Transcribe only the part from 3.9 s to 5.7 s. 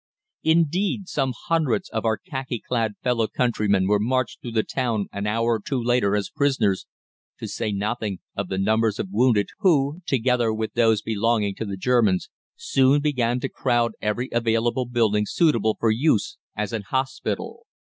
marched through the town an hour or